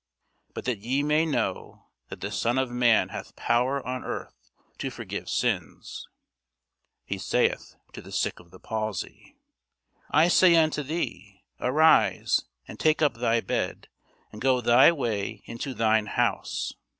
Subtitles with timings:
[0.55, 4.89] But that ye may know that the Son of man hath power on earth to
[4.89, 6.07] forgive sins,
[7.05, 9.37] (he saith to the sick of the palsy,)
[10.09, 13.89] I say unto thee, Arise, and take up thy bed,
[14.31, 16.73] and go thy way into thine house.